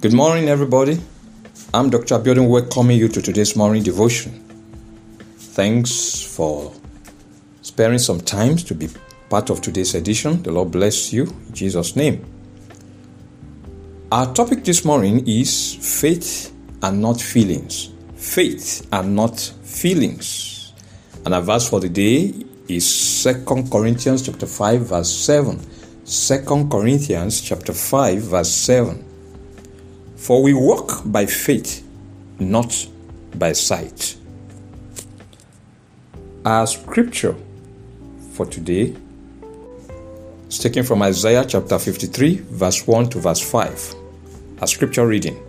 Good 0.00 0.14
morning, 0.14 0.48
everybody. 0.48 0.98
I'm 1.74 1.90
Dr. 1.90 2.14
Abiodun 2.14 2.48
welcoming 2.48 2.98
you 2.98 3.06
to 3.08 3.20
today's 3.20 3.54
morning 3.54 3.82
devotion. 3.82 4.32
Thanks 5.36 6.22
for 6.22 6.72
sparing 7.60 7.98
some 7.98 8.22
time 8.22 8.56
to 8.56 8.74
be 8.74 8.88
part 9.28 9.50
of 9.50 9.60
today's 9.60 9.94
edition. 9.94 10.42
The 10.42 10.52
Lord 10.52 10.70
bless 10.70 11.12
you 11.12 11.24
in 11.24 11.52
Jesus' 11.52 11.96
name. 11.96 12.24
Our 14.10 14.32
topic 14.32 14.64
this 14.64 14.86
morning 14.86 15.28
is 15.28 15.74
faith 16.00 16.50
and 16.82 17.02
not 17.02 17.20
feelings. 17.20 17.90
Faith 18.16 18.88
and 18.90 19.14
not 19.14 19.38
feelings. 19.38 20.72
And 21.26 21.34
our 21.34 21.42
verse 21.42 21.68
for 21.68 21.78
the 21.78 21.90
day 21.90 22.32
is 22.68 23.22
2 23.22 23.44
Corinthians 23.70 24.24
chapter 24.24 24.46
5 24.46 24.80
verse 24.80 25.10
7. 25.10 25.60
2 26.06 26.68
Corinthians 26.70 27.42
chapter 27.42 27.74
5 27.74 28.18
verse 28.22 28.48
7. 28.48 29.09
For 30.20 30.42
we 30.42 30.52
walk 30.52 31.00
by 31.06 31.24
faith, 31.24 31.82
not 32.38 32.86
by 33.36 33.52
sight. 33.52 34.18
Our 36.44 36.66
scripture 36.66 37.34
for 38.32 38.44
today 38.44 38.94
is 40.46 40.58
taken 40.58 40.84
from 40.84 41.00
Isaiah 41.00 41.46
chapter 41.46 41.78
53, 41.78 42.36
verse 42.36 42.86
1 42.86 43.08
to 43.10 43.18
verse 43.18 43.40
5. 43.40 43.94
Our 44.60 44.66
scripture 44.66 45.06
reading 45.06 45.40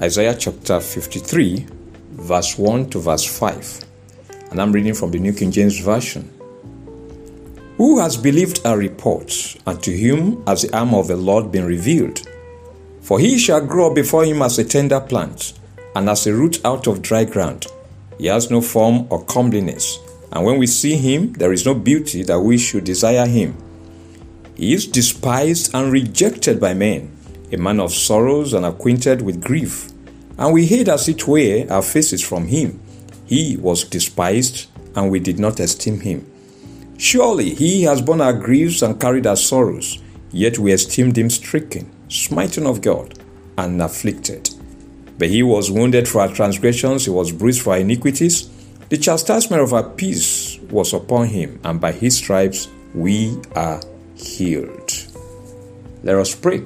Isaiah 0.00 0.36
chapter 0.38 0.78
53, 0.78 1.66
verse 2.12 2.56
1 2.56 2.88
to 2.90 3.00
verse 3.00 3.26
5. 3.38 3.84
And 4.52 4.62
I'm 4.62 4.70
reading 4.70 4.94
from 4.94 5.10
the 5.10 5.18
New 5.18 5.32
King 5.32 5.50
James 5.50 5.80
Version. 5.80 6.30
Who 7.78 7.98
has 7.98 8.16
believed 8.16 8.64
our 8.64 8.78
report, 8.78 9.56
and 9.66 9.82
to 9.82 9.90
whom 9.90 10.46
has 10.46 10.62
the 10.62 10.76
arm 10.76 10.94
of 10.94 11.08
the 11.08 11.16
Lord 11.16 11.50
been 11.50 11.66
revealed? 11.66 12.28
For 13.02 13.18
he 13.18 13.36
shall 13.36 13.66
grow 13.66 13.88
up 13.88 13.96
before 13.96 14.24
him 14.24 14.42
as 14.42 14.58
a 14.58 14.64
tender 14.64 15.00
plant, 15.00 15.54
and 15.96 16.08
as 16.08 16.26
a 16.26 16.34
root 16.34 16.64
out 16.64 16.86
of 16.86 17.02
dry 17.02 17.24
ground. 17.24 17.66
He 18.16 18.26
has 18.26 18.50
no 18.50 18.60
form 18.60 19.06
or 19.10 19.24
comeliness, 19.24 19.98
and 20.30 20.44
when 20.44 20.58
we 20.58 20.68
see 20.68 20.96
him, 20.96 21.32
there 21.32 21.52
is 21.52 21.66
no 21.66 21.74
beauty 21.74 22.22
that 22.22 22.40
we 22.40 22.58
should 22.58 22.84
desire 22.84 23.26
him. 23.26 23.56
He 24.54 24.72
is 24.72 24.86
despised 24.86 25.74
and 25.74 25.90
rejected 25.90 26.60
by 26.60 26.74
men, 26.74 27.10
a 27.50 27.56
man 27.56 27.80
of 27.80 27.92
sorrows 27.92 28.54
and 28.54 28.64
acquainted 28.64 29.20
with 29.20 29.42
grief. 29.42 29.90
And 30.38 30.54
we 30.54 30.66
hid 30.66 30.88
as 30.88 31.08
it 31.08 31.26
were 31.26 31.66
our 31.68 31.82
faces 31.82 32.22
from 32.22 32.46
him. 32.46 32.80
He 33.26 33.56
was 33.56 33.82
despised, 33.82 34.68
and 34.94 35.10
we 35.10 35.18
did 35.18 35.40
not 35.40 35.58
esteem 35.58 36.00
him. 36.00 36.30
Surely 36.98 37.54
he 37.54 37.82
has 37.82 38.00
borne 38.00 38.20
our 38.20 38.32
griefs 38.32 38.82
and 38.82 39.00
carried 39.00 39.26
our 39.26 39.36
sorrows, 39.36 40.00
yet 40.30 40.58
we 40.58 40.72
esteemed 40.72 41.18
him 41.18 41.28
stricken 41.28 41.90
smitten 42.12 42.66
of 42.66 42.82
God, 42.82 43.18
and 43.56 43.80
afflicted. 43.80 44.50
But 45.18 45.28
he 45.28 45.42
was 45.42 45.70
wounded 45.70 46.08
for 46.08 46.20
our 46.20 46.28
transgressions, 46.28 47.04
he 47.04 47.10
was 47.10 47.32
bruised 47.32 47.62
for 47.62 47.72
our 47.72 47.78
iniquities. 47.78 48.48
The 48.88 48.98
chastisement 48.98 49.62
of 49.62 49.72
our 49.72 49.88
peace 49.88 50.58
was 50.70 50.92
upon 50.92 51.28
him, 51.28 51.60
and 51.64 51.80
by 51.80 51.92
his 51.92 52.16
stripes 52.16 52.68
we 52.94 53.36
are 53.54 53.80
healed. 54.14 54.92
Let 56.02 56.16
us 56.16 56.34
pray. 56.34 56.64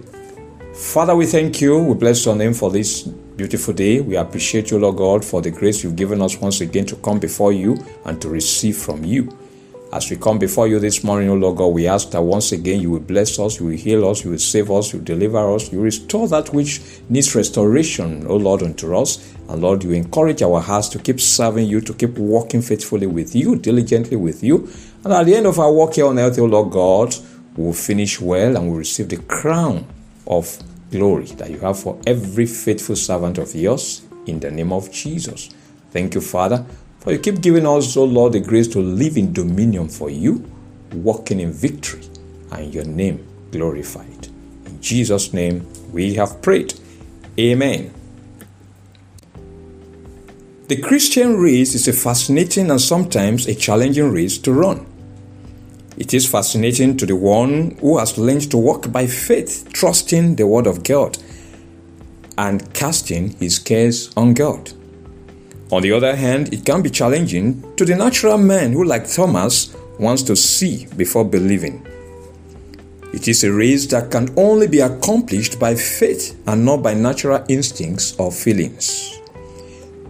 Father, 0.74 1.14
we 1.14 1.26
thank 1.26 1.60
you. 1.60 1.78
We 1.78 1.94
bless 1.94 2.24
your 2.26 2.36
name 2.36 2.52
for 2.52 2.70
this 2.70 3.02
beautiful 3.02 3.74
day. 3.74 4.00
We 4.00 4.16
appreciate 4.16 4.70
you, 4.70 4.78
Lord 4.78 4.96
God, 4.96 5.24
for 5.24 5.40
the 5.40 5.50
grace 5.50 5.84
you've 5.84 5.96
given 5.96 6.20
us 6.20 6.38
once 6.40 6.60
again 6.60 6.86
to 6.86 6.96
come 6.96 7.18
before 7.18 7.52
you 7.52 7.76
and 8.04 8.20
to 8.22 8.28
receive 8.28 8.76
from 8.76 9.04
you. 9.04 9.36
As 9.92 10.10
we 10.10 10.16
come 10.16 10.38
before 10.38 10.66
you 10.66 10.80
this 10.80 11.04
morning, 11.04 11.30
O 11.30 11.34
Lord 11.34 11.58
God, 11.58 11.68
we 11.68 11.86
ask 11.86 12.10
that 12.10 12.20
once 12.20 12.50
again 12.50 12.80
you 12.80 12.90
will 12.90 12.98
bless 13.00 13.38
us, 13.38 13.60
you 13.60 13.66
will 13.66 13.76
heal 13.76 14.06
us, 14.08 14.24
you 14.24 14.32
will 14.32 14.38
save 14.38 14.68
us, 14.68 14.92
you 14.92 14.98
will 14.98 15.04
deliver 15.04 15.54
us, 15.54 15.70
you 15.70 15.78
will 15.78 15.84
restore 15.84 16.26
that 16.26 16.52
which 16.52 16.80
needs 17.08 17.32
restoration, 17.36 18.26
O 18.26 18.36
Lord, 18.36 18.62
unto 18.62 18.96
us. 18.96 19.32
And 19.48 19.62
Lord, 19.62 19.84
you 19.84 19.92
encourage 19.92 20.42
our 20.42 20.60
hearts 20.60 20.88
to 20.88 20.98
keep 20.98 21.20
serving 21.20 21.68
you, 21.68 21.80
to 21.82 21.94
keep 21.94 22.18
walking 22.18 22.62
faithfully 22.62 23.06
with 23.06 23.36
you, 23.36 23.54
diligently 23.54 24.16
with 24.16 24.42
you. 24.42 24.68
And 25.04 25.12
at 25.12 25.24
the 25.24 25.36
end 25.36 25.46
of 25.46 25.60
our 25.60 25.72
walk 25.72 25.94
here 25.94 26.06
on 26.06 26.18
earth, 26.18 26.38
O 26.40 26.46
Lord 26.46 26.72
God, 26.72 27.14
we 27.56 27.64
will 27.64 27.72
finish 27.72 28.20
well 28.20 28.56
and 28.56 28.64
we 28.64 28.70
will 28.70 28.78
receive 28.78 29.08
the 29.08 29.18
crown 29.18 29.86
of 30.26 30.58
glory 30.90 31.26
that 31.26 31.48
you 31.48 31.60
have 31.60 31.78
for 31.78 31.98
every 32.08 32.46
faithful 32.46 32.96
servant 32.96 33.38
of 33.38 33.54
yours 33.54 34.02
in 34.26 34.40
the 34.40 34.50
name 34.50 34.72
of 34.72 34.90
Jesus. 34.90 35.48
Thank 35.92 36.16
you, 36.16 36.20
Father 36.20 36.66
for 37.06 37.12
you 37.12 37.20
keep 37.20 37.40
giving 37.40 37.68
us, 37.68 37.96
O 37.96 38.02
Lord, 38.02 38.32
the 38.32 38.40
grace 38.40 38.66
to 38.66 38.80
live 38.80 39.16
in 39.16 39.32
dominion 39.32 39.88
for 39.88 40.10
you, 40.10 40.44
walking 40.92 41.38
in 41.38 41.52
victory, 41.52 42.02
and 42.50 42.74
your 42.74 42.82
name 42.82 43.24
glorified. 43.52 44.26
In 44.64 44.80
Jesus' 44.80 45.32
name 45.32 45.64
we 45.92 46.14
have 46.14 46.42
prayed. 46.42 46.74
Amen. 47.38 47.94
The 50.66 50.78
Christian 50.78 51.36
race 51.36 51.76
is 51.76 51.86
a 51.86 51.92
fascinating 51.92 52.72
and 52.72 52.80
sometimes 52.80 53.46
a 53.46 53.54
challenging 53.54 54.10
race 54.10 54.36
to 54.38 54.52
run. 54.52 54.84
It 55.96 56.12
is 56.12 56.28
fascinating 56.28 56.96
to 56.96 57.06
the 57.06 57.14
one 57.14 57.76
who 57.80 57.98
has 57.98 58.18
learned 58.18 58.50
to 58.50 58.58
walk 58.58 58.90
by 58.90 59.06
faith, 59.06 59.68
trusting 59.72 60.34
the 60.34 60.48
Word 60.48 60.66
of 60.66 60.82
God 60.82 61.18
and 62.36 62.74
casting 62.74 63.30
his 63.34 63.60
cares 63.60 64.12
on 64.16 64.34
God. 64.34 64.72
On 65.72 65.82
the 65.82 65.90
other 65.92 66.14
hand, 66.14 66.52
it 66.52 66.64
can 66.64 66.80
be 66.80 66.90
challenging 66.90 67.74
to 67.76 67.84
the 67.84 67.96
natural 67.96 68.38
man 68.38 68.72
who, 68.72 68.84
like 68.84 69.10
Thomas, 69.10 69.76
wants 69.98 70.22
to 70.24 70.36
see 70.36 70.86
before 70.96 71.24
believing. 71.24 71.84
It 73.12 73.26
is 73.26 73.42
a 73.42 73.52
race 73.52 73.86
that 73.86 74.10
can 74.10 74.32
only 74.36 74.68
be 74.68 74.80
accomplished 74.80 75.58
by 75.58 75.74
faith 75.74 76.40
and 76.46 76.64
not 76.64 76.82
by 76.82 76.94
natural 76.94 77.44
instincts 77.48 78.14
or 78.18 78.30
feelings. 78.30 79.18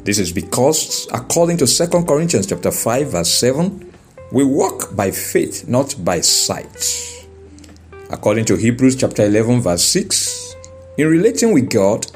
This 0.04 0.18
is 0.18 0.30
because, 0.30 1.08
according 1.12 1.56
to 1.58 1.66
2 1.66 2.04
Corinthians 2.04 2.46
chapter 2.46 2.70
5, 2.70 3.12
verse 3.12 3.30
7, 3.30 3.92
we 4.32 4.44
walk 4.44 4.94
by 4.94 5.10
faith, 5.10 5.66
not 5.68 5.94
by 6.04 6.20
sight. 6.20 7.26
According 8.10 8.44
to 8.46 8.56
Hebrews 8.56 8.96
chapter 8.96 9.24
11, 9.24 9.62
verse 9.62 9.84
6, 9.84 10.56
in 10.98 11.06
relating 11.08 11.52
with 11.52 11.70
God, 11.70 12.06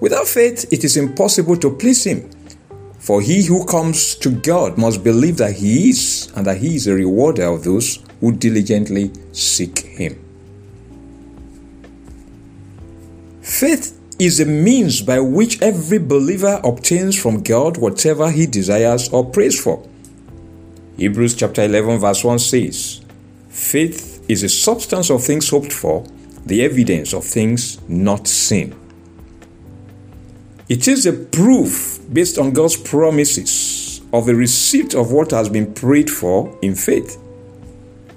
without 0.00 0.26
faith 0.26 0.70
it 0.72 0.84
is 0.84 0.96
impossible 0.96 1.56
to 1.56 1.70
please 1.70 2.04
Him. 2.04 2.30
For 3.04 3.20
he 3.20 3.44
who 3.44 3.66
comes 3.66 4.14
to 4.14 4.30
God 4.30 4.78
must 4.78 5.04
believe 5.04 5.36
that 5.36 5.56
he 5.56 5.90
is, 5.90 6.32
and 6.34 6.46
that 6.46 6.56
he 6.56 6.76
is 6.76 6.86
a 6.86 6.94
rewarder 6.94 7.44
of 7.44 7.62
those 7.62 8.02
who 8.18 8.32
diligently 8.32 9.12
seek 9.30 9.78
him. 9.80 10.18
Faith 13.42 14.00
is 14.18 14.40
a 14.40 14.46
means 14.46 15.02
by 15.02 15.20
which 15.20 15.60
every 15.60 15.98
believer 15.98 16.58
obtains 16.64 17.20
from 17.20 17.42
God 17.42 17.76
whatever 17.76 18.30
he 18.30 18.46
desires 18.46 19.10
or 19.10 19.30
prays 19.30 19.62
for. 19.62 19.86
Hebrews 20.96 21.34
chapter 21.34 21.62
11 21.62 21.98
verse 21.98 22.24
1 22.24 22.38
says, 22.38 23.02
Faith 23.50 24.24
is 24.30 24.42
a 24.42 24.48
substance 24.48 25.10
of 25.10 25.22
things 25.22 25.50
hoped 25.50 25.74
for, 25.74 26.06
the 26.46 26.62
evidence 26.64 27.12
of 27.12 27.24
things 27.24 27.86
not 27.86 28.26
seen. 28.26 28.74
It 30.70 30.88
is 30.88 31.04
a 31.04 31.12
proof 31.12 31.93
based 32.14 32.38
on 32.38 32.52
God's 32.52 32.76
promises 32.76 34.00
of 34.12 34.24
the 34.24 34.34
receipt 34.34 34.94
of 34.94 35.10
what 35.10 35.32
has 35.32 35.48
been 35.48 35.74
prayed 35.74 36.08
for 36.08 36.56
in 36.62 36.76
faith. 36.76 37.20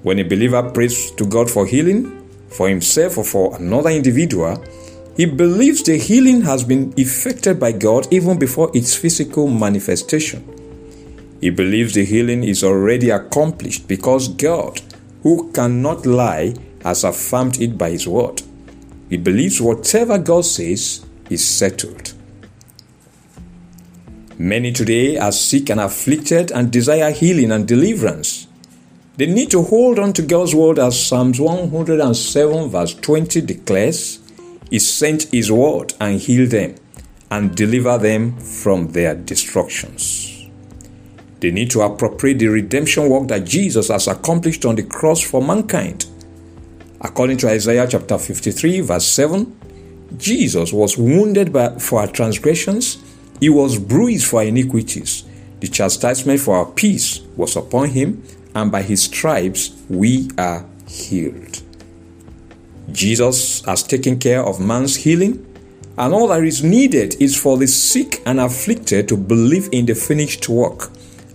When 0.02 0.20
a 0.20 0.22
believer 0.22 0.62
prays 0.70 1.10
to 1.12 1.26
God 1.26 1.50
for 1.50 1.66
healing, 1.66 2.14
for 2.48 2.68
himself 2.68 3.18
or 3.18 3.24
for 3.24 3.56
another 3.56 3.90
individual, 3.90 4.64
he 5.16 5.26
believes 5.26 5.82
the 5.82 5.98
healing 5.98 6.42
has 6.42 6.62
been 6.62 6.94
effected 6.96 7.58
by 7.58 7.72
God 7.72 8.06
even 8.12 8.38
before 8.38 8.70
its 8.72 8.94
physical 8.94 9.48
manifestation. 9.48 10.54
He 11.40 11.50
believes 11.50 11.94
the 11.94 12.04
healing 12.04 12.44
is 12.44 12.62
already 12.62 13.10
accomplished 13.10 13.88
because 13.88 14.28
God, 14.28 14.80
who 15.24 15.50
cannot 15.50 16.06
lie, 16.06 16.54
has 16.84 17.02
affirmed 17.02 17.60
it 17.60 17.76
by 17.76 17.90
His 17.90 18.06
word. 18.06 18.42
He 19.10 19.16
believes 19.16 19.60
whatever 19.60 20.18
God 20.18 20.44
says 20.44 21.04
is 21.30 21.44
settled. 21.44 22.14
Many 24.40 24.70
today 24.70 25.18
are 25.18 25.32
sick 25.32 25.68
and 25.68 25.80
afflicted 25.80 26.52
and 26.52 26.70
desire 26.70 27.10
healing 27.10 27.50
and 27.50 27.66
deliverance. 27.66 28.46
They 29.16 29.26
need 29.26 29.50
to 29.50 29.64
hold 29.64 29.98
on 29.98 30.12
to 30.12 30.22
God's 30.22 30.54
word 30.54 30.78
as 30.78 31.08
Psalms 31.08 31.40
107 31.40 32.68
verse 32.70 32.94
20 32.94 33.40
declares, 33.40 34.20
He 34.70 34.78
sent 34.78 35.24
His 35.32 35.50
word 35.50 35.94
and 36.00 36.20
healed 36.20 36.50
them 36.50 36.76
and 37.32 37.56
deliver 37.56 37.98
them 37.98 38.38
from 38.38 38.92
their 38.92 39.16
destructions. 39.16 40.48
They 41.40 41.50
need 41.50 41.72
to 41.72 41.80
appropriate 41.80 42.38
the 42.38 42.46
redemption 42.46 43.10
work 43.10 43.26
that 43.28 43.44
Jesus 43.44 43.88
has 43.88 44.06
accomplished 44.06 44.64
on 44.64 44.76
the 44.76 44.84
cross 44.84 45.20
for 45.20 45.42
mankind. 45.42 46.06
According 47.00 47.38
to 47.38 47.48
Isaiah 47.48 47.88
chapter 47.90 48.16
53 48.16 48.82
verse 48.82 49.08
7, 49.08 50.16
Jesus 50.16 50.72
was 50.72 50.96
wounded 50.96 51.52
by, 51.52 51.70
for 51.80 51.98
our 51.98 52.06
transgressions 52.06 52.98
he 53.40 53.48
was 53.48 53.78
bruised 53.78 54.26
for 54.26 54.42
iniquities. 54.42 55.24
The 55.60 55.68
chastisement 55.68 56.40
for 56.40 56.56
our 56.56 56.66
peace 56.66 57.20
was 57.36 57.56
upon 57.56 57.90
him, 57.90 58.22
and 58.54 58.70
by 58.70 58.82
his 58.82 59.02
stripes 59.02 59.76
we 59.88 60.28
are 60.38 60.64
healed. 60.86 61.62
Jesus 62.90 63.64
has 63.64 63.82
taken 63.82 64.18
care 64.18 64.44
of 64.44 64.60
man's 64.60 64.96
healing, 64.96 65.44
And 65.98 66.14
all 66.14 66.28
that 66.28 66.44
is 66.44 66.62
needed 66.62 67.20
is 67.20 67.34
for 67.34 67.58
the 67.58 67.66
sick 67.66 68.22
and 68.24 68.38
afflicted 68.38 69.08
to 69.08 69.16
believe 69.16 69.68
in 69.72 69.84
the 69.84 69.96
finished 69.96 70.48
work 70.48 70.92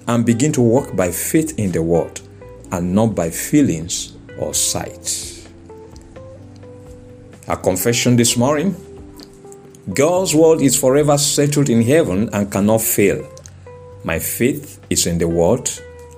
and 0.08 0.26
begin 0.26 0.54
to 0.54 0.62
walk 0.62 0.96
by 0.96 1.12
faith 1.12 1.60
in 1.60 1.74
the 1.74 1.84
word 1.84 2.22
and 2.72 2.96
not 2.96 3.14
by 3.14 3.30
feelings 3.30 4.14
or 4.40 4.54
sight. 4.54 5.50
A 7.50 7.58
confession 7.58 8.16
this 8.16 8.38
morning 8.38 8.74
God's 9.92 10.34
word 10.34 10.62
is 10.62 10.80
forever 10.80 11.18
settled 11.18 11.68
in 11.68 11.82
heaven 11.82 12.30
and 12.32 12.50
cannot 12.50 12.82
fail. 12.82 13.28
My 14.06 14.18
faith 14.18 14.80
is 14.90 15.06
in 15.06 15.18
the 15.18 15.28
word 15.28 15.70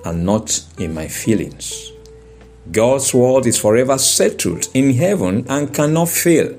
and 0.04 0.24
not 0.24 0.64
in 0.78 0.94
my 0.94 1.08
feelings. 1.08 1.90
God's 2.70 3.12
word 3.12 3.44
is 3.44 3.58
forever 3.58 3.98
settled 3.98 4.68
in 4.72 4.94
heaven 4.94 5.44
and 5.48 5.74
cannot 5.74 6.10
fail. 6.10 6.56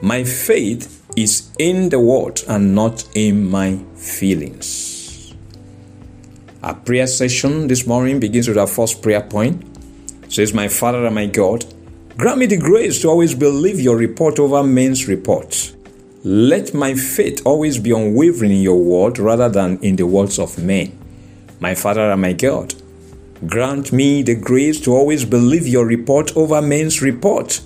My 0.00 0.24
faith 0.24 1.04
is 1.16 1.50
in 1.58 1.90
the 1.90 2.00
word 2.00 2.40
and 2.48 2.74
not 2.74 3.06
in 3.14 3.50
my 3.50 3.76
feelings. 3.96 5.34
Our 6.62 6.74
prayer 6.74 7.06
session 7.06 7.68
this 7.68 7.86
morning 7.86 8.20
begins 8.20 8.48
with 8.48 8.56
our 8.56 8.66
first 8.66 9.02
prayer 9.02 9.20
point. 9.20 9.62
It 10.22 10.32
says, 10.32 10.54
My 10.54 10.68
Father 10.68 11.04
and 11.04 11.14
my 11.14 11.26
God, 11.26 11.66
grant 12.16 12.38
me 12.38 12.46
the 12.46 12.56
grace 12.56 13.02
to 13.02 13.08
always 13.08 13.34
believe 13.34 13.78
your 13.78 13.98
report 13.98 14.38
over 14.38 14.62
men's 14.62 15.08
reports. 15.08 15.74
Let 16.30 16.74
my 16.74 16.92
faith 16.92 17.40
always 17.46 17.78
be 17.78 17.90
unwavering 17.90 18.50
in 18.50 18.60
your 18.60 18.78
word 18.78 19.18
rather 19.18 19.48
than 19.48 19.78
in 19.78 19.96
the 19.96 20.06
words 20.06 20.38
of 20.38 20.58
men. 20.58 20.92
My 21.58 21.74
Father 21.74 22.10
and 22.10 22.20
my 22.20 22.34
God, 22.34 22.74
grant 23.46 23.94
me 23.94 24.20
the 24.20 24.34
grace 24.34 24.78
to 24.82 24.94
always 24.94 25.24
believe 25.24 25.66
your 25.66 25.86
report 25.86 26.36
over 26.36 26.60
men's 26.60 27.00
report. 27.00 27.62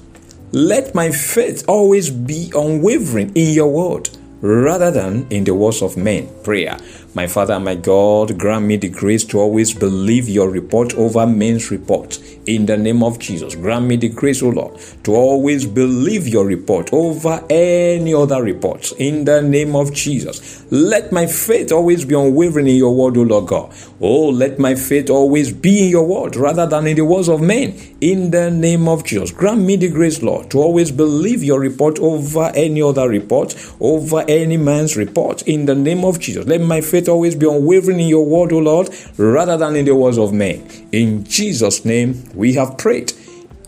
Let 0.53 0.95
my 0.95 1.11
faith 1.11 1.65
always 1.67 2.09
be 2.09 2.53
unwavering 2.55 3.33
in 3.35 3.53
your 3.53 3.67
word 3.67 4.11
rather 4.43 4.91
than 4.91 5.27
in 5.31 5.45
the 5.45 5.55
words 5.55 5.81
of 5.81 5.97
men. 5.97 6.29
Prayer. 6.43 6.77
My 7.15 7.27
Father, 7.27 7.61
my 7.61 7.75
God, 7.75 8.39
grant 8.39 8.65
me 8.65 8.77
the 8.77 8.89
grace 8.89 9.25
to 9.27 9.39
always 9.39 9.75
believe 9.75 10.29
your 10.29 10.51
report 10.51 10.95
over 10.95 11.27
men's 11.27 11.71
report. 11.71 12.19
In 12.47 12.67
the 12.67 12.77
name 12.77 13.05
of 13.05 13.19
Jesus, 13.19 13.55
grant 13.55 13.87
me 13.87 13.97
the 13.97 14.09
grace, 14.09 14.43
O 14.43 14.49
Lord, 14.49 14.81
to 15.05 15.15
always 15.15 15.65
believe 15.65 16.27
your 16.27 16.45
report 16.45 16.93
over 16.93 17.45
any 17.49 18.15
other 18.15 18.43
report. 18.43 18.91
In 18.93 19.25
the 19.25 19.43
name 19.43 19.77
of 19.77 19.93
Jesus, 19.93 20.65
let 20.73 21.13
my 21.13 21.27
faith 21.27 21.71
always 21.71 22.05
be 22.05 22.15
unwavering 22.15 22.67
in 22.67 22.77
your 22.77 22.97
word, 22.97 23.17
O 23.17 23.23
Lord 23.23 23.47
God. 23.47 23.73
Oh, 24.01 24.31
let 24.31 24.59
my 24.59 24.75
faith 24.75 25.09
always 25.09 25.53
be 25.53 25.85
in 25.85 25.91
your 25.91 26.05
word 26.05 26.35
rather 26.35 26.67
than 26.67 26.87
in 26.87 26.97
the 26.97 27.05
words 27.05 27.29
of 27.29 27.41
men. 27.41 27.75
In 28.01 28.33
the 28.33 28.51
name 28.51 28.89
of 28.89 29.05
Jesus, 29.05 29.31
grant 29.31 29.61
me 29.61 29.77
the 29.77 29.91
grace, 29.91 30.23
Lord, 30.23 30.51
to 30.51 30.59
always 30.59 30.91
believe 30.91 31.45
your 31.45 31.61
report 31.61 32.01
over 32.01 32.51
any 32.55 32.83
other 32.83 33.09
report, 33.09 33.55
over 33.81 34.25
any 34.39 34.57
man's 34.57 34.97
report. 34.97 35.43
In 35.43 35.67
the 35.67 35.75
name 35.75 36.05
of 36.05 36.19
Jesus, 36.19 36.47
let 36.47 36.61
my 36.61 36.81
faith 36.81 37.09
always 37.09 37.35
be 37.35 37.47
unwavering 37.47 38.01
in 38.01 38.09
your 38.09 38.25
word, 38.25 38.53
O 38.53 38.59
Lord, 38.59 38.89
rather 39.17 39.57
than 39.57 39.77
in 39.77 39.85
the 39.85 39.95
words 39.95 40.19
of 40.19 40.33
men. 40.33 40.67
In 40.93 41.25
Jesus' 41.25 41.85
name, 41.85 42.29
we 42.35 42.55
have 42.55 42.79
prayed. 42.79 43.13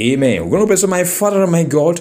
Amen. 0.00 0.44
We're 0.44 0.50
going 0.50 0.62
to 0.62 0.66
pray, 0.66 0.76
so 0.76 0.87
my 0.87 1.05
Father 1.05 1.43
and 1.43 1.52
my 1.52 1.64
God, 1.64 2.00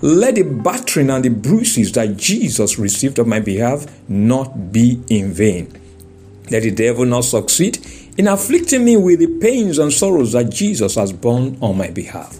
let 0.00 0.34
the 0.34 0.42
battering 0.42 1.10
and 1.10 1.24
the 1.24 1.30
bruises 1.30 1.92
that 1.92 2.16
Jesus 2.16 2.78
received 2.78 3.18
on 3.18 3.28
my 3.28 3.40
behalf 3.40 3.86
not 4.08 4.72
be 4.72 5.00
in 5.08 5.32
vain. 5.32 5.72
Let 6.50 6.64
the 6.64 6.70
devil 6.70 7.04
not 7.04 7.24
succeed 7.24 7.78
in 8.18 8.28
afflicting 8.28 8.84
me 8.84 8.96
with 8.96 9.20
the 9.20 9.38
pains 9.38 9.78
and 9.78 9.92
sorrows 9.92 10.32
that 10.32 10.50
Jesus 10.50 10.96
has 10.96 11.12
borne 11.12 11.56
on 11.62 11.78
my 11.78 11.88
behalf. 11.90 12.38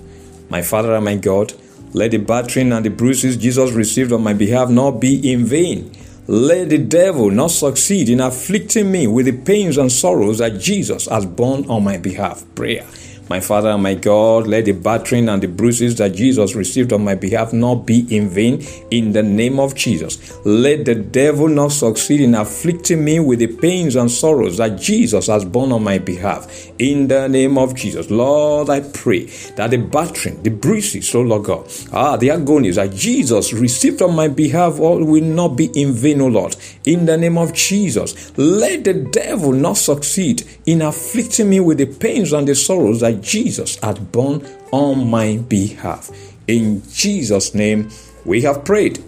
My 0.50 0.60
Father 0.60 0.94
and 0.94 1.04
my 1.04 1.16
God, 1.16 1.54
let 1.92 2.12
the 2.12 2.18
battering 2.18 2.72
and 2.72 2.84
the 2.84 2.90
bruises 2.90 3.36
Jesus 3.36 3.72
received 3.72 4.12
on 4.12 4.22
my 4.22 4.32
behalf 4.32 4.70
not 4.70 4.92
be 4.92 5.32
in 5.32 5.44
vain. 5.44 5.92
Let 6.26 6.70
the 6.70 6.78
devil 6.78 7.30
not 7.30 7.50
succeed 7.50 8.08
in 8.08 8.20
afflicting 8.20 8.90
me 8.90 9.06
with 9.06 9.26
the 9.26 9.32
pains 9.32 9.76
and 9.76 9.90
sorrows 9.90 10.38
that 10.38 10.60
Jesus 10.60 11.06
has 11.06 11.26
borne 11.26 11.68
on 11.68 11.84
my 11.84 11.98
behalf. 11.98 12.44
Prayer. 12.54 12.86
My 13.28 13.40
Father 13.40 13.70
and 13.70 13.82
my 13.82 13.94
God, 13.94 14.46
let 14.46 14.64
the 14.64 14.72
battering 14.72 15.28
and 15.28 15.42
the 15.42 15.48
bruises 15.48 15.96
that 15.96 16.14
Jesus 16.14 16.54
received 16.54 16.92
on 16.92 17.04
my 17.04 17.14
behalf 17.14 17.52
not 17.52 17.86
be 17.86 18.00
in 18.14 18.28
vain 18.28 18.62
in 18.90 19.12
the 19.12 19.22
name 19.22 19.58
of 19.58 19.74
Jesus. 19.74 20.36
Let 20.44 20.84
the 20.84 20.96
devil 20.96 21.48
not 21.48 21.72
succeed 21.72 22.20
in 22.20 22.34
afflicting 22.34 23.04
me 23.04 23.20
with 23.20 23.38
the 23.38 23.46
pains 23.46 23.96
and 23.96 24.10
sorrows 24.10 24.56
that 24.58 24.78
Jesus 24.78 25.28
has 25.28 25.44
borne 25.44 25.72
on 25.72 25.84
my 25.84 25.98
behalf 25.98 26.70
in 26.78 27.08
the 27.08 27.28
name 27.28 27.58
of 27.58 27.74
Jesus. 27.74 28.10
Lord, 28.10 28.68
I 28.68 28.80
pray 28.80 29.26
that 29.56 29.70
the 29.70 29.78
battering, 29.78 30.42
the 30.42 30.50
bruises, 30.50 31.14
oh 31.14 31.22
Lord 31.22 31.44
God, 31.44 31.70
ah, 31.92 32.16
the 32.16 32.30
agonies 32.30 32.76
that 32.76 32.92
Jesus 32.92 33.52
received 33.52 34.02
on 34.02 34.14
my 34.14 34.28
behalf 34.28 34.80
all 34.80 35.02
will 35.02 35.24
not 35.24 35.56
be 35.56 35.66
in 35.80 35.92
vain, 35.92 36.20
oh 36.20 36.26
Lord, 36.26 36.56
in 36.84 37.06
the 37.06 37.16
name 37.16 37.38
of 37.38 37.52
Jesus. 37.54 38.36
Let 38.36 38.84
the 38.84 38.94
devil 38.94 39.52
not 39.52 39.76
succeed 39.76 40.44
in 40.66 40.82
afflicting 40.82 41.48
me 41.48 41.60
with 41.60 41.78
the 41.78 41.86
pains 41.86 42.32
and 42.32 42.46
the 42.46 42.54
sorrows 42.54 43.00
that 43.00 43.11
Jesus 43.20 43.76
had 43.76 44.12
borne 44.12 44.46
on 44.70 45.08
my 45.08 45.36
behalf. 45.36 46.10
In 46.48 46.82
Jesus' 46.90 47.54
name, 47.54 47.90
we 48.24 48.42
have 48.42 48.64
prayed. 48.64 49.02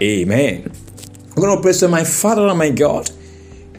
Amen. 0.00 0.72
I'm 1.30 1.42
going 1.42 1.56
to 1.56 1.62
pray, 1.62 1.72
say, 1.72 1.86
My 1.86 2.04
Father 2.04 2.46
and 2.48 2.58
my 2.58 2.70
God, 2.70 3.10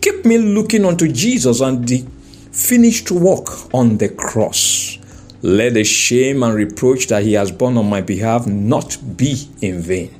keep 0.01 0.25
me 0.25 0.37
looking 0.37 0.85
unto 0.85 1.11
Jesus 1.11 1.61
and 1.61 1.87
the 1.87 2.05
finished 2.51 3.11
work 3.11 3.73
on 3.73 3.97
the 3.97 4.09
cross. 4.09 4.97
Let 5.41 5.73
the 5.73 5.83
shame 5.83 6.41
and 6.43 6.55
reproach 6.55 7.07
that 7.07 7.23
he 7.23 7.33
has 7.33 7.51
borne 7.51 7.77
on 7.77 7.89
my 7.89 8.01
behalf 8.01 8.47
not 8.47 8.97
be 9.17 9.47
in 9.61 9.81
vain. 9.81 10.15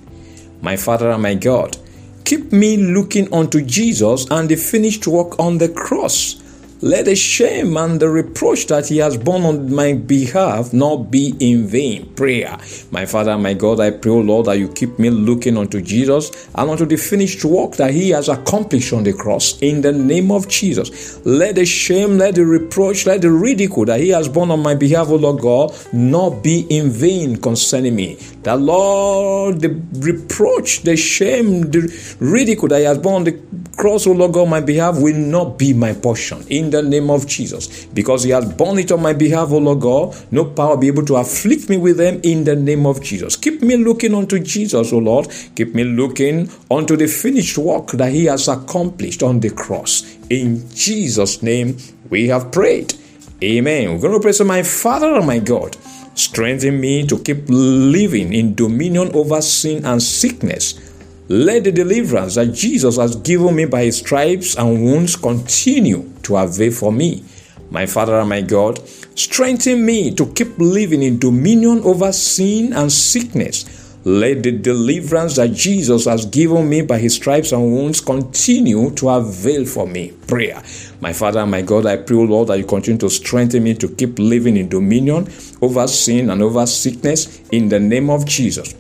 My 0.62 0.76
Father 0.76 1.12
and 1.12 1.24
my 1.24 1.36
God, 1.36 1.78
keep 2.26 2.52
me 2.52 2.78
looking 2.78 3.34
unto 3.34 3.62
Jesus 3.62 4.30
and 4.30 4.50
the 4.50 4.56
finished 4.56 5.08
work 5.08 5.40
on 5.40 5.58
the 5.58 5.70
cross. 5.70 6.43
Let 6.84 7.06
the 7.06 7.16
shame 7.16 7.78
and 7.78 7.98
the 7.98 8.10
reproach 8.10 8.68
that 8.68 8.90
he 8.90 8.98
has 8.98 9.16
borne 9.16 9.44
on 9.44 9.74
my 9.74 9.94
behalf 9.94 10.74
not 10.74 11.10
be 11.10 11.34
in 11.40 11.66
vain. 11.66 12.14
Prayer. 12.14 12.58
My 12.92 13.06
Father, 13.06 13.38
my 13.38 13.54
God, 13.54 13.80
I 13.80 13.92
pray, 13.92 14.12
O 14.12 14.20
Lord, 14.20 14.48
that 14.48 14.60
you 14.60 14.68
keep 14.68 15.00
me 15.00 15.10
looking 15.10 15.56
unto 15.56 15.80
Jesus 15.80 16.50
and 16.54 16.70
unto 16.70 16.86
the 16.86 16.98
finished 16.98 17.46
work 17.46 17.78
that 17.78 17.92
he 17.92 18.10
has 18.10 18.28
accomplished 18.28 18.92
on 18.92 19.06
the 19.06 19.14
cross. 19.14 19.58
In 19.62 19.80
the 19.80 19.94
name 19.94 20.30
of 20.30 20.50
Jesus. 20.50 21.26
Let 21.26 21.56
the 21.56 21.66
shame, 21.66 22.18
let 22.18 22.36
the 22.36 22.46
reproach, 22.46 23.06
let 23.06 23.22
the 23.22 23.32
ridicule 23.32 23.86
that 23.86 24.02
he 24.02 24.10
has 24.10 24.28
borne 24.28 24.52
on 24.52 24.62
my 24.62 24.76
behalf, 24.76 25.08
O 25.08 25.16
Lord 25.16 25.42
God, 25.42 25.74
not 25.94 26.44
be 26.44 26.68
in 26.70 26.90
vain 26.90 27.38
concerning 27.38 27.96
me. 27.96 28.16
That 28.42 28.60
Lord, 28.60 29.62
the 29.62 29.82
reproach, 30.00 30.82
the 30.82 30.98
shame, 30.98 31.72
the 31.72 32.18
ridicule 32.20 32.68
that 32.68 32.80
he 32.80 32.84
has 32.84 32.98
borne 32.98 33.16
on 33.16 33.24
the 33.24 33.40
cross, 33.78 34.06
O 34.06 34.12
Lord 34.12 34.34
God, 34.34 34.42
on 34.42 34.50
my 34.50 34.60
behalf 34.60 34.98
will 35.00 35.16
not 35.16 35.58
be 35.58 35.74
my 35.74 35.94
portion. 35.94 36.44
In 36.50 36.73
the 36.74 36.82
name 36.82 37.10
of 37.10 37.26
Jesus. 37.26 37.86
Because 37.86 38.24
he 38.24 38.32
has 38.32 38.52
borne 38.54 38.80
it 38.80 38.92
on 38.92 39.02
my 39.02 39.14
behalf, 39.14 39.52
O 39.52 39.58
Lord 39.58 39.82
God, 39.82 40.16
no 40.32 40.46
power 40.46 40.76
be 40.78 40.88
able 40.88 41.06
to 41.06 41.16
afflict 41.16 41.70
me 41.70 41.78
with 41.78 41.98
them 41.98 42.20
in 42.24 42.44
the 42.44 42.56
name 42.56 42.86
of 42.86 43.02
Jesus. 43.02 43.36
Keep 43.36 43.62
me 43.62 43.78
looking 43.78 44.14
unto 44.14 44.40
Jesus, 44.40 44.92
O 44.92 44.98
Lord. 44.98 45.28
Keep 45.56 45.76
me 45.76 45.84
looking 45.84 46.50
unto 46.70 46.98
the 46.98 47.08
finished 47.08 47.58
work 47.58 47.92
that 47.92 48.12
he 48.12 48.26
has 48.26 48.48
accomplished 48.48 49.24
on 49.24 49.40
the 49.40 49.50
cross. 49.50 50.18
In 50.30 50.70
Jesus' 50.74 51.42
name 51.42 51.78
we 52.10 52.28
have 52.28 52.52
prayed. 52.52 52.94
Amen. 53.42 53.94
We're 53.94 54.02
going 54.02 54.14
to 54.14 54.20
pray 54.20 54.34
to 54.34 54.44
my 54.44 54.64
Father 54.64 55.16
and 55.16 55.28
my 55.28 55.40
God. 55.40 55.78
Strengthen 56.16 56.80
me 56.80 57.08
to 57.08 57.18
keep 57.20 57.46
living 57.48 58.34
in 58.34 58.56
dominion 58.56 59.16
over 59.16 59.42
sin 59.42 59.86
and 59.86 60.02
sickness 60.02 60.94
let 61.30 61.64
the 61.64 61.72
deliverance 61.72 62.36
that 62.36 62.54
Jesus 62.54 62.98
has 62.98 63.16
given 63.16 63.56
me 63.56 63.66
by 63.66 63.86
his 63.86 63.98
stripes 63.98 64.56
and 64.58 64.84
wounds 64.84 65.16
continue 65.16 66.13
to 66.24 66.38
avail 66.38 66.72
for 66.72 66.92
me. 66.92 67.24
My 67.70 67.86
Father 67.86 68.20
and 68.20 68.30
my 68.30 68.42
God, 68.42 68.80
strengthen 69.16 69.86
me 69.86 70.14
to 70.16 70.26
keep 70.34 70.58
living 70.58 71.02
in 71.02 71.20
dominion 71.20 71.82
over 71.84 72.12
sin 72.12 72.74
and 72.74 72.92
sickness. 72.92 73.82
Let 74.06 74.44
the 74.44 74.52
deliverance 74.52 75.38
that 75.38 75.54
Jesus 75.54 76.06
has 76.06 76.26
given 76.26 76.70
me 76.70 76.82
by 76.82 77.00
his 77.00 77.16
stripes 77.16 77.54
and 77.54 77.72
wounds 77.72 78.02
continue 78.02 78.92
to 78.96 79.10
avail 79.10 79.66
for 79.66 79.88
me. 79.88 80.12
Prayer. 80.28 80.62
My 81.00 81.14
Father 81.14 81.40
and 81.40 81.52
my 81.52 81.62
God, 81.62 81.86
I 81.86 81.96
pray, 81.96 82.18
Lord, 82.18 82.50
that 82.50 82.58
you 82.58 82.66
continue 82.66 83.00
to 83.00 83.10
strengthen 83.10 83.64
me 83.64 83.76
to 83.76 83.88
keep 83.88 84.20
living 84.20 84.58
in 84.58 84.68
dominion 84.68 85.32
over 85.62 85.88
sin 85.88 86.30
and 86.30 86.42
over 86.42 86.66
sickness 86.66 87.48
in 87.52 87.70
the 87.70 87.80
name 87.80 88.10
of 88.10 88.26
Jesus 88.26 88.76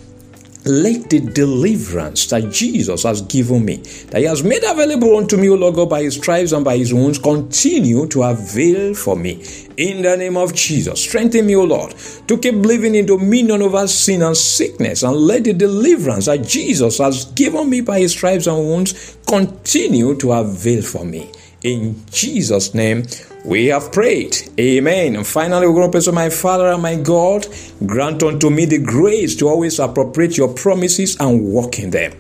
let 0.66 1.10
the 1.10 1.20
deliverance 1.20 2.28
that 2.28 2.52
Jesus 2.52 3.04
has 3.04 3.22
given 3.24 3.66
me, 3.66 3.78
that 4.12 4.20
He 4.20 4.24
has 4.26 4.44
made 4.44 4.64
available 4.64 5.18
unto 5.18 5.38
me, 5.38 5.50
O 5.50 5.56
Lord 5.56 5.76
God, 5.76 5.90
by 5.90 6.04
His 6.04 6.16
stripes 6.16 6.52
and 6.52 6.64
by 6.64 6.78
His 6.78 6.94
wounds, 6.94 7.20
continue 7.20 8.08
to 8.08 8.24
avail 8.24 8.94
for 8.94 9.16
me. 9.16 9.44
In 9.78 10.04
the 10.04 10.16
name 10.16 10.38
of 10.38 10.54
Jesus, 10.54 11.02
strengthen 11.02 11.46
me, 11.46 11.56
O 11.56 11.64
Lord, 11.64 11.94
to 12.28 12.38
keep 12.38 12.56
living 12.56 12.96
in 12.96 13.06
dominion 13.06 13.62
over 13.62 13.88
sin 13.88 14.22
and 14.22 14.38
sickness, 14.38 15.04
and 15.04 15.16
let 15.16 15.44
the 15.44 15.54
deliverance 15.54 16.28
that 16.28 16.48
Jesus 16.48 17.00
has 17.00 17.26
given 17.26 17.70
me 17.70 17.82
by 17.82 18.00
His 18.00 18.12
stripes 18.12 18.48
and 18.48 18.58
wounds 18.58 19.18
continue 19.28 20.16
to 20.18 20.32
avail 20.32 20.82
for 20.82 21.04
me. 21.04 21.32
In 21.64 22.04
Jesus' 22.12 22.74
name, 22.74 23.04
we 23.46 23.68
have 23.68 23.92
prayed. 23.92 24.38
Amen. 24.60 25.16
And 25.16 25.28
finally, 25.28 25.68
we're 25.68 25.74
going 25.74 25.88
to 25.88 25.92
pray 25.92 26.02
to 26.02 26.12
my 26.12 26.30
Father 26.30 26.68
and 26.72 26.82
my 26.82 26.96
God. 26.96 27.46
Grant 27.86 28.24
unto 28.24 28.50
me 28.50 28.66
the 28.66 28.80
grace 28.80 29.36
to 29.38 29.48
always 29.48 29.80
appropriate 29.80 30.38
your 30.38 30.54
promises 30.54 31.20
and 31.20 31.44
walk 31.46 31.80
in 31.80 31.90
them. 31.90 32.14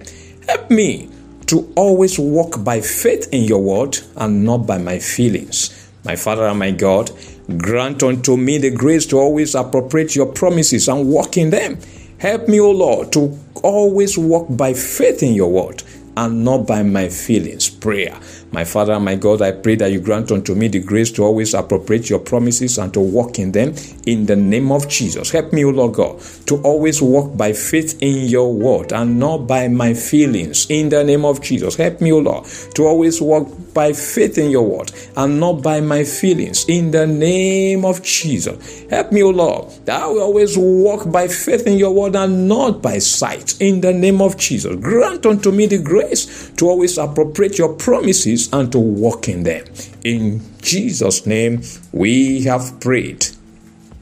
Help 0.47 0.69
me 0.69 1.09
to 1.47 1.71
always 1.75 2.19
walk 2.19 2.63
by 2.63 2.81
faith 2.81 3.29
in 3.31 3.43
your 3.43 3.61
word 3.61 3.97
and 4.17 4.43
not 4.43 4.67
by 4.67 4.77
my 4.77 4.99
feelings. 4.99 5.89
My 6.03 6.15
Father 6.15 6.45
and 6.45 6.59
my 6.59 6.71
God, 6.71 7.11
grant 7.57 8.03
unto 8.03 8.35
me 8.35 8.57
the 8.57 8.71
grace 8.71 9.05
to 9.07 9.17
always 9.17 9.55
appropriate 9.55 10.15
your 10.15 10.25
promises 10.25 10.89
and 10.89 11.07
walk 11.07 11.37
in 11.37 11.49
them. 11.49 11.77
Help 12.17 12.47
me, 12.47 12.59
O 12.59 12.71
Lord, 12.71 13.13
to 13.13 13.37
always 13.63 14.17
walk 14.17 14.47
by 14.49 14.73
faith 14.73 15.23
in 15.23 15.33
your 15.33 15.51
word 15.51 15.83
and 16.17 16.43
not 16.43 16.67
by 16.67 16.83
my 16.83 17.09
feelings. 17.09 17.69
Prayer. 17.69 18.19
My 18.53 18.63
Father 18.65 18.99
my 18.99 19.15
God, 19.15 19.41
I 19.41 19.51
pray 19.51 19.73
that 19.77 19.91
you 19.91 19.99
grant 19.99 20.31
unto 20.31 20.53
me 20.53 20.67
the 20.67 20.79
grace 20.79 21.09
to 21.13 21.23
always 21.23 21.55
appropriate 21.55 22.07
your 22.07 22.19
promises 22.19 22.77
and 22.77 22.93
to 22.93 22.99
walk 22.99 23.39
in 23.39 23.51
them 23.51 23.73
in 24.05 24.27
the 24.27 24.35
name 24.35 24.71
of 24.71 24.87
Jesus. 24.87 25.31
Help 25.31 25.51
me, 25.53 25.65
O 25.65 25.69
Lord 25.71 25.95
God, 25.95 26.21
to 26.45 26.61
always 26.61 27.01
walk 27.01 27.35
by 27.35 27.51
faith 27.53 27.97
in 28.01 28.27
your 28.27 28.53
word 28.53 28.93
and 28.93 29.19
not 29.19 29.47
by 29.47 29.69
my 29.69 29.95
feelings 29.95 30.67
in 30.69 30.89
the 30.89 31.03
name 31.03 31.25
of 31.25 31.41
Jesus. 31.41 31.75
Help 31.75 31.99
me, 31.99 32.11
O 32.11 32.19
Lord, 32.19 32.45
to 32.75 32.85
always 32.85 33.19
walk 33.19 33.49
by 33.73 33.91
faith 33.91 34.37
in 34.37 34.51
your 34.51 34.67
word 34.67 34.91
and 35.17 35.39
not 35.39 35.63
by 35.63 35.81
my 35.81 36.03
feelings 36.03 36.65
in 36.69 36.91
the 36.91 37.07
name 37.07 37.83
of 37.83 38.03
Jesus. 38.03 38.85
Help 38.87 39.11
me, 39.11 39.23
O 39.23 39.31
Lord, 39.31 39.71
that 39.85 39.99
I 39.99 40.05
will 40.05 40.21
always 40.21 40.55
walk 40.55 41.11
by 41.11 41.27
faith 41.27 41.65
in 41.65 41.79
your 41.79 41.91
word 41.91 42.15
and 42.15 42.47
not 42.47 42.83
by 42.83 42.99
sight 42.99 43.59
in 43.59 43.81
the 43.81 43.93
name 43.93 44.21
of 44.21 44.37
Jesus. 44.37 44.75
Grant 44.75 45.25
unto 45.25 45.51
me 45.51 45.65
the 45.65 45.81
grace 45.81 46.51
to 46.51 46.69
always 46.69 46.99
appropriate 46.99 47.57
your 47.57 47.73
promises 47.73 48.42
and 48.51 48.71
to 48.71 48.79
walk 48.79 49.29
in 49.29 49.43
them. 49.43 49.65
In 50.03 50.41
Jesus' 50.61 51.25
name, 51.25 51.61
we 51.91 52.41
have 52.43 52.79
prayed. 52.79 53.27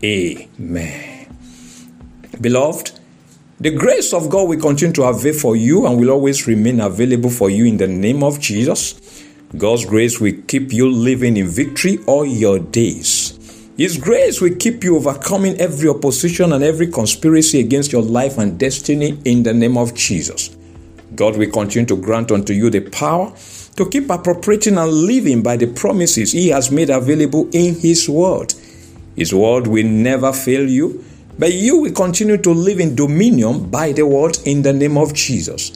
Amen. 0.04 1.28
Beloved, 2.40 3.00
the 3.60 3.70
grace 3.70 4.14
of 4.14 4.30
God 4.30 4.50
will 4.50 4.60
continue 4.60 4.94
to 4.96 5.04
avail 5.04 5.34
for 5.34 5.56
you 5.56 5.86
and 5.86 6.00
will 6.00 6.10
always 6.10 6.48
remain 6.48 6.80
available 6.80 7.30
for 7.30 7.50
you 7.50 7.66
in 7.66 7.78
the 7.78 7.88
name 7.88 8.24
of 8.24 8.40
Jesus. 8.40 9.24
God's 9.56 9.86
grace 9.86 10.20
will 10.20 10.34
keep 10.48 10.74
you 10.74 10.90
living 10.90 11.38
in 11.38 11.48
victory 11.48 12.00
all 12.08 12.26
your 12.26 12.58
days. 12.58 13.38
His 13.78 13.98
grace 13.98 14.42
will 14.42 14.56
keep 14.56 14.84
you 14.84 14.96
overcoming 14.96 15.60
every 15.60 15.90
opposition 15.90 16.54
and 16.54 16.64
every 16.64 16.88
conspiracy 16.88 17.60
against 17.60 17.92
your 17.92 18.02
life 18.02 18.38
and 18.38 18.60
destiny 18.60 19.20
in 19.26 19.44
the 19.44 19.54
name 19.54 19.78
of 19.78 19.94
Jesus. 19.94 20.56
God 21.16 21.36
will 21.38 21.52
continue 21.52 21.86
to 21.88 21.98
grant 21.98 22.32
unto 22.32 22.54
you 22.54 22.70
the 22.70 22.82
power 22.82 23.32
to 23.76 23.90
keep 23.90 24.10
appropriating 24.10 24.78
and 24.78 24.92
living 24.92 25.42
by 25.42 25.58
the 25.58 25.68
promises 25.68 26.32
He 26.32 26.50
has 26.50 26.72
made 26.72 26.90
available 26.90 27.50
in 27.52 27.76
His 27.76 28.10
Word. 28.10 28.54
His 29.16 29.34
Word 29.34 29.68
will 29.68 29.88
never 29.88 30.34
fail 30.34 30.68
you, 30.70 31.04
but 31.38 31.54
you 31.54 31.82
will 31.82 31.94
continue 31.94 32.38
to 32.38 32.52
live 32.52 32.80
in 32.80 32.96
dominion 32.96 33.70
by 33.70 33.92
the 33.92 34.06
Word 34.06 34.38
in 34.46 34.62
the 34.62 34.74
name 34.74 34.98
of 34.98 35.14
Jesus. 35.14 35.72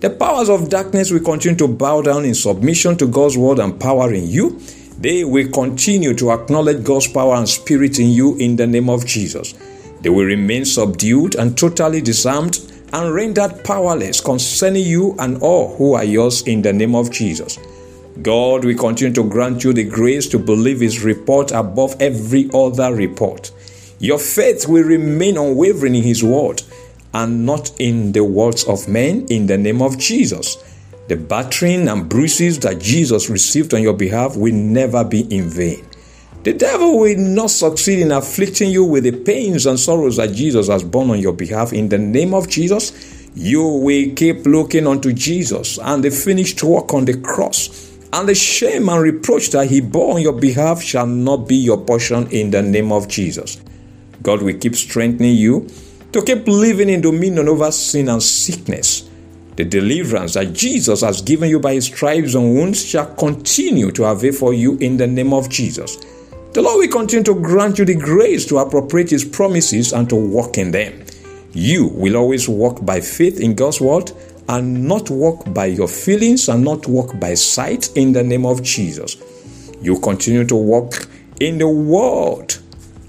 The 0.00 0.10
powers 0.10 0.48
of 0.48 0.68
darkness 0.68 1.10
will 1.10 1.24
continue 1.24 1.58
to 1.58 1.68
bow 1.68 2.02
down 2.02 2.24
in 2.24 2.34
submission 2.34 2.96
to 2.98 3.06
God's 3.08 3.36
Word 3.36 3.58
and 3.58 3.80
power 3.80 4.12
in 4.12 4.28
you. 4.28 4.60
They 4.98 5.24
will 5.24 5.48
continue 5.50 6.14
to 6.14 6.32
acknowledge 6.32 6.84
God's 6.84 7.08
power 7.08 7.34
and 7.34 7.48
spirit 7.48 7.98
in 7.98 8.08
you 8.08 8.36
in 8.36 8.56
the 8.56 8.66
name 8.66 8.88
of 8.90 9.06
Jesus. 9.06 9.54
They 10.00 10.08
will 10.08 10.24
remain 10.24 10.64
subdued 10.64 11.34
and 11.34 11.56
totally 11.58 12.00
disarmed 12.00 12.60
and 12.92 13.14
rendered 13.14 13.64
powerless 13.64 14.20
concerning 14.20 14.84
you 14.84 15.14
and 15.18 15.42
all 15.42 15.76
who 15.76 15.94
are 15.94 16.04
yours 16.04 16.42
in 16.42 16.62
the 16.62 16.72
name 16.72 16.94
of 16.94 17.10
Jesus. 17.10 17.58
God 18.22 18.64
will 18.64 18.76
continue 18.76 19.14
to 19.14 19.28
grant 19.28 19.62
you 19.62 19.72
the 19.72 19.84
grace 19.84 20.26
to 20.28 20.38
believe 20.38 20.80
His 20.80 21.04
report 21.04 21.52
above 21.52 21.96
every 22.00 22.50
other 22.52 22.94
report. 22.94 23.52
Your 24.00 24.18
faith 24.18 24.66
will 24.68 24.84
remain 24.84 25.36
unwavering 25.36 25.94
in 25.94 26.02
His 26.02 26.22
word 26.22 26.62
and 27.14 27.46
not 27.46 27.72
in 27.80 28.12
the 28.12 28.24
words 28.24 28.64
of 28.64 28.88
men 28.88 29.26
in 29.28 29.46
the 29.46 29.56
name 29.56 29.82
of 29.82 29.98
Jesus. 29.98 30.56
The 31.08 31.16
battering 31.16 31.88
and 31.88 32.08
bruises 32.08 32.58
that 32.60 32.80
Jesus 32.80 33.30
received 33.30 33.72
on 33.72 33.82
your 33.82 33.94
behalf 33.94 34.36
will 34.36 34.54
never 34.54 35.04
be 35.04 35.20
in 35.34 35.48
vain. 35.48 35.87
The 36.48 36.54
devil 36.54 37.00
will 37.00 37.18
not 37.18 37.50
succeed 37.50 37.98
in 37.98 38.10
afflicting 38.10 38.70
you 38.70 38.82
with 38.82 39.04
the 39.04 39.12
pains 39.12 39.66
and 39.66 39.78
sorrows 39.78 40.16
that 40.16 40.32
Jesus 40.32 40.68
has 40.68 40.82
borne 40.82 41.10
on 41.10 41.20
your 41.20 41.34
behalf. 41.34 41.74
In 41.74 41.90
the 41.90 41.98
name 41.98 42.32
of 42.32 42.48
Jesus, 42.48 43.28
you 43.34 43.62
will 43.62 44.14
keep 44.14 44.46
looking 44.46 44.86
unto 44.86 45.12
Jesus 45.12 45.78
and 45.78 46.02
the 46.02 46.10
finished 46.10 46.62
work 46.62 46.94
on 46.94 47.04
the 47.04 47.20
cross. 47.20 47.92
And 48.14 48.26
the 48.26 48.34
shame 48.34 48.88
and 48.88 49.02
reproach 49.02 49.50
that 49.50 49.68
he 49.68 49.82
bore 49.82 50.14
on 50.14 50.22
your 50.22 50.40
behalf 50.40 50.80
shall 50.80 51.06
not 51.06 51.46
be 51.48 51.56
your 51.56 51.84
portion 51.84 52.26
in 52.28 52.50
the 52.50 52.62
name 52.62 52.92
of 52.92 53.08
Jesus. 53.08 53.60
God 54.22 54.40
will 54.40 54.56
keep 54.56 54.74
strengthening 54.74 55.36
you 55.36 55.68
to 56.12 56.22
keep 56.22 56.48
living 56.48 56.88
in 56.88 57.02
dominion 57.02 57.46
over 57.46 57.70
sin 57.70 58.08
and 58.08 58.22
sickness. 58.22 59.06
The 59.56 59.66
deliverance 59.66 60.32
that 60.32 60.54
Jesus 60.54 61.02
has 61.02 61.20
given 61.20 61.50
you 61.50 61.60
by 61.60 61.74
his 61.74 61.84
stripes 61.84 62.34
and 62.34 62.54
wounds 62.54 62.82
shall 62.82 63.14
continue 63.16 63.90
to 63.90 64.04
avail 64.04 64.32
for 64.32 64.54
you 64.54 64.78
in 64.78 64.96
the 64.96 65.06
name 65.06 65.34
of 65.34 65.50
Jesus. 65.50 65.98
The 66.52 66.62
Lord 66.62 66.78
will 66.78 66.88
continue 66.88 67.24
to 67.24 67.34
grant 67.34 67.78
you 67.78 67.84
the 67.84 67.94
grace 67.94 68.46
to 68.46 68.58
appropriate 68.58 69.10
His 69.10 69.24
promises 69.24 69.92
and 69.92 70.08
to 70.08 70.16
walk 70.16 70.56
in 70.56 70.70
them. 70.70 71.04
You 71.52 71.88
will 71.88 72.16
always 72.16 72.48
walk 72.48 72.84
by 72.86 73.00
faith 73.00 73.38
in 73.38 73.54
God's 73.54 73.82
word 73.82 74.12
and 74.48 74.88
not 74.88 75.10
walk 75.10 75.52
by 75.52 75.66
your 75.66 75.88
feelings 75.88 76.48
and 76.48 76.64
not 76.64 76.86
walk 76.86 77.20
by 77.20 77.34
sight 77.34 77.94
in 77.96 78.12
the 78.12 78.22
name 78.22 78.46
of 78.46 78.62
Jesus. 78.62 79.18
You 79.82 80.00
continue 80.00 80.44
to 80.46 80.56
walk 80.56 81.06
in 81.38 81.58
the 81.58 81.68
word, 81.68 82.54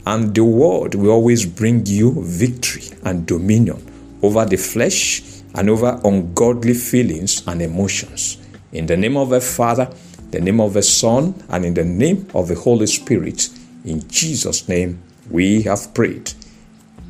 and 0.06 0.36
the 0.36 0.44
word 0.44 0.96
will 0.96 1.12
always 1.12 1.46
bring 1.46 1.86
you 1.86 2.22
victory 2.26 2.84
and 3.04 3.26
dominion 3.26 3.82
over 4.22 4.44
the 4.44 4.58
flesh 4.58 5.24
and 5.56 5.70
over 5.70 6.00
ungodly 6.04 6.74
feelings 6.74 7.48
and 7.48 7.62
emotions. 7.62 8.38
In 8.74 8.86
the 8.86 8.98
name 8.98 9.16
of 9.16 9.30
the 9.30 9.42
Father, 9.42 9.90
the 10.32 10.40
name 10.40 10.62
of 10.62 10.74
the 10.74 10.82
Son, 10.82 11.34
and 11.50 11.66
in 11.66 11.74
the 11.74 11.84
name 11.84 12.28
of 12.34 12.48
the 12.48 12.56
Holy 12.56 12.88
Spirit. 12.88 13.50
In 13.86 14.08
Jesus' 14.08 14.68
name 14.68 15.02
we 15.30 15.62
have 15.64 15.94
prayed. 15.94 16.34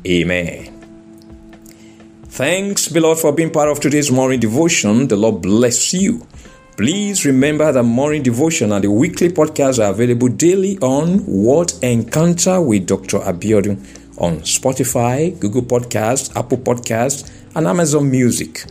Amen. 0.06 0.76
Thanks, 2.24 2.88
beloved, 2.88 3.20
for 3.20 3.32
being 3.32 3.50
part 3.50 3.68
of 3.68 3.80
today's 3.80 4.10
morning 4.10 4.40
devotion. 4.40 5.08
The 5.08 5.16
Lord 5.16 5.42
bless 5.42 5.92
you. 5.92 6.26
Please 6.76 7.26
remember 7.26 7.70
that 7.70 7.82
morning 7.82 8.22
devotion 8.22 8.72
and 8.72 8.82
the 8.82 8.90
weekly 8.90 9.28
podcast 9.28 9.84
are 9.84 9.90
available 9.90 10.28
daily 10.28 10.78
on 10.78 11.18
What 11.26 11.78
Encounter 11.82 12.60
with 12.60 12.86
Dr. 12.86 13.18
Abiodun 13.18 13.76
on 14.16 14.40
Spotify, 14.40 15.38
Google 15.38 15.62
Podcasts, 15.62 16.34
Apple 16.36 16.58
Podcasts, 16.58 17.30
and 17.54 17.66
Amazon 17.66 18.10
Music. 18.10 18.64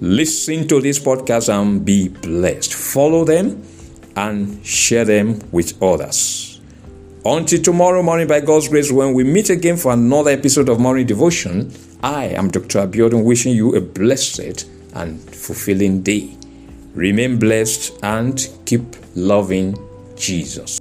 Listen 0.00 0.68
to 0.68 0.80
this 0.80 0.98
podcast 0.98 1.52
and 1.52 1.84
be 1.84 2.08
blessed. 2.08 2.74
Follow 2.74 3.24
them 3.24 3.62
and 4.16 4.64
share 4.64 5.04
them 5.04 5.40
with 5.52 5.80
others. 5.82 6.60
Until 7.24 7.60
tomorrow 7.62 8.02
morning, 8.02 8.26
by 8.26 8.40
God's 8.40 8.68
grace, 8.68 8.90
when 8.90 9.12
we 9.12 9.24
meet 9.24 9.50
again 9.50 9.76
for 9.76 9.92
another 9.92 10.30
episode 10.30 10.68
of 10.68 10.80
Morning 10.80 11.06
Devotion, 11.06 11.70
I 12.02 12.26
am 12.26 12.48
Dr. 12.48 12.86
Abiodun 12.86 13.24
wishing 13.24 13.54
you 13.54 13.76
a 13.76 13.80
blessed 13.80 14.66
and 14.94 15.20
fulfilling 15.20 16.02
day. 16.02 16.34
Remain 16.94 17.38
blessed 17.38 17.98
and 18.02 18.48
keep 18.64 18.82
loving 19.14 19.76
Jesus. 20.16 20.80